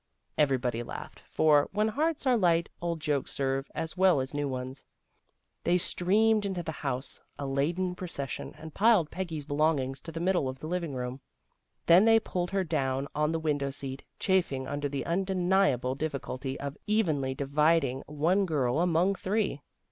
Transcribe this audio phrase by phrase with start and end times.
[0.35, 4.83] Everybody laughed, for, when hearts are light, old jokes serve as well as new ones.
[5.63, 10.49] They streamed into the house, a laden procession, and piled Peggy's belongings in the middle
[10.49, 11.21] of the living room.
[11.85, 16.59] Then they pulled her down on the window seat, chafing under the unde niable difficulty
[16.59, 19.61] of evenly dividing one girl among three.